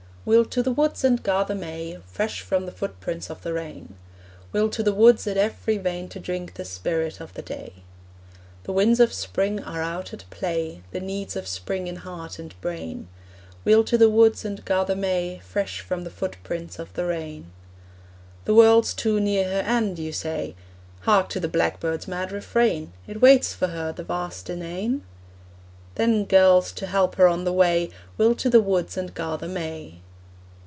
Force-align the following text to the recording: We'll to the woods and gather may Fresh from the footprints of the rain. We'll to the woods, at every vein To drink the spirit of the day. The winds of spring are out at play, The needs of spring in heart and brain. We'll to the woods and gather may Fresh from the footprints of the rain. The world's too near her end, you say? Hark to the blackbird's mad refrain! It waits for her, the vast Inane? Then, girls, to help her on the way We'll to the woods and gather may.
We'll 0.23 0.45
to 0.45 0.61
the 0.61 0.71
woods 0.71 1.03
and 1.03 1.23
gather 1.23 1.55
may 1.55 1.97
Fresh 2.05 2.41
from 2.41 2.67
the 2.67 2.71
footprints 2.71 3.31
of 3.31 3.41
the 3.41 3.53
rain. 3.53 3.95
We'll 4.51 4.69
to 4.69 4.83
the 4.83 4.93
woods, 4.93 5.25
at 5.25 5.35
every 5.35 5.79
vein 5.79 6.09
To 6.09 6.19
drink 6.19 6.53
the 6.53 6.63
spirit 6.63 7.19
of 7.19 7.33
the 7.33 7.41
day. 7.41 7.81
The 8.65 8.71
winds 8.71 8.99
of 8.99 9.13
spring 9.13 9.63
are 9.63 9.81
out 9.81 10.13
at 10.13 10.29
play, 10.29 10.83
The 10.91 10.99
needs 10.99 11.35
of 11.35 11.47
spring 11.47 11.87
in 11.87 11.95
heart 11.95 12.37
and 12.37 12.53
brain. 12.61 13.07
We'll 13.65 13.83
to 13.85 13.97
the 13.97 14.11
woods 14.11 14.45
and 14.45 14.63
gather 14.63 14.95
may 14.95 15.41
Fresh 15.43 15.79
from 15.79 16.03
the 16.03 16.11
footprints 16.11 16.77
of 16.77 16.93
the 16.93 17.05
rain. 17.07 17.49
The 18.45 18.53
world's 18.53 18.93
too 18.93 19.19
near 19.19 19.45
her 19.45 19.61
end, 19.67 19.97
you 19.97 20.11
say? 20.13 20.53
Hark 20.99 21.29
to 21.29 21.39
the 21.39 21.47
blackbird's 21.49 22.07
mad 22.07 22.31
refrain! 22.31 22.93
It 23.07 23.23
waits 23.23 23.53
for 23.55 23.69
her, 23.69 23.91
the 23.91 24.03
vast 24.03 24.51
Inane? 24.51 25.01
Then, 25.95 26.25
girls, 26.25 26.71
to 26.73 26.85
help 26.85 27.15
her 27.15 27.27
on 27.27 27.43
the 27.43 27.51
way 27.51 27.89
We'll 28.19 28.35
to 28.35 28.51
the 28.51 28.61
woods 28.61 28.95
and 28.97 29.15
gather 29.15 29.47
may. 29.47 30.01